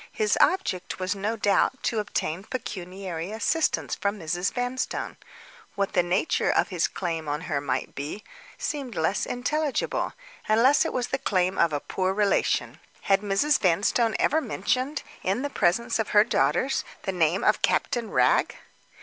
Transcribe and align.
His 0.11 0.35
object 0.41 0.97
was, 0.99 1.13
no 1.15 1.35
doubt, 1.37 1.83
to 1.83 1.99
obtain 1.99 2.43
pecuniary 2.43 3.29
assistance 3.31 3.93
from 3.93 4.17
Mrs. 4.17 4.51
Vanstone. 4.51 5.15
What 5.75 5.93
the 5.93 6.01
nature 6.01 6.49
of 6.49 6.69
his 6.69 6.87
claim 6.87 7.27
on 7.27 7.41
her 7.41 7.61
might 7.61 7.93
be 7.93 8.23
seemed 8.57 8.95
less 8.95 9.27
intelligible—unless 9.27 10.85
it 10.85 10.93
was 10.93 11.09
the 11.09 11.19
claim 11.19 11.59
of 11.59 11.71
a 11.71 11.79
poor 11.79 12.15
relation. 12.15 12.79
Had 13.01 13.21
Mrs. 13.21 13.59
Vanstone 13.59 14.15
ever 14.17 14.41
mentioned, 14.41 15.03
in 15.21 15.43
the 15.43 15.51
presence 15.51 15.99
of 15.99 16.09
her 16.17 16.23
daughters, 16.23 16.83
the 17.03 17.11
name 17.11 17.43
of 17.43 17.61
Captain 17.61 18.09
Wragge? 18.09 18.55